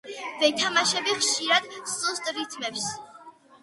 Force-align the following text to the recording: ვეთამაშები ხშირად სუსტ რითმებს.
ვეთამაშები 0.43 1.15
ხშირად 1.21 1.71
სუსტ 1.95 2.35
რითმებს. 2.43 2.93